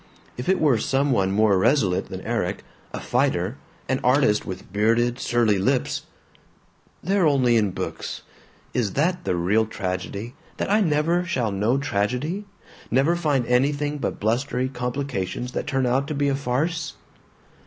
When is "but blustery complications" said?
13.99-15.51